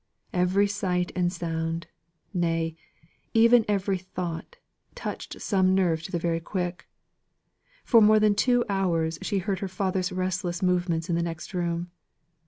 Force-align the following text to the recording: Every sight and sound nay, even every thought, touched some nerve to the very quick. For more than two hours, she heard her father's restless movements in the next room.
Every 0.33 0.65
sight 0.65 1.11
and 1.15 1.31
sound 1.31 1.85
nay, 2.33 2.75
even 3.35 3.63
every 3.67 3.99
thought, 3.99 4.55
touched 4.95 5.39
some 5.39 5.75
nerve 5.75 6.01
to 6.01 6.11
the 6.11 6.17
very 6.17 6.39
quick. 6.39 6.87
For 7.83 8.01
more 8.01 8.19
than 8.19 8.33
two 8.33 8.65
hours, 8.67 9.19
she 9.21 9.37
heard 9.37 9.59
her 9.59 9.67
father's 9.67 10.11
restless 10.11 10.63
movements 10.63 11.07
in 11.07 11.15
the 11.15 11.21
next 11.21 11.53
room. 11.53 11.91